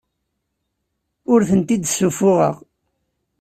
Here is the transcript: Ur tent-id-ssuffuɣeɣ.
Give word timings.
Ur 1.31 1.39
tent-id-ssuffuɣeɣ. 1.49 2.55